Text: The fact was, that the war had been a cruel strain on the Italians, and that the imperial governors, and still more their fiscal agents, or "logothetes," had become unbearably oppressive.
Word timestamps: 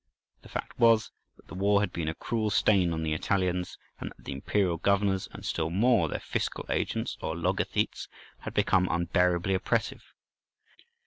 The 0.41 0.49
fact 0.49 0.79
was, 0.79 1.11
that 1.37 1.45
the 1.45 1.53
war 1.53 1.79
had 1.81 1.93
been 1.93 2.07
a 2.07 2.15
cruel 2.15 2.49
strain 2.49 2.91
on 2.91 3.03
the 3.03 3.13
Italians, 3.13 3.77
and 3.99 4.09
that 4.09 4.23
the 4.25 4.31
imperial 4.31 4.77
governors, 4.77 5.29
and 5.31 5.45
still 5.45 5.69
more 5.69 6.09
their 6.09 6.19
fiscal 6.19 6.65
agents, 6.69 7.19
or 7.21 7.35
"logothetes," 7.35 8.07
had 8.39 8.55
become 8.55 8.87
unbearably 8.89 9.53
oppressive. 9.53 10.01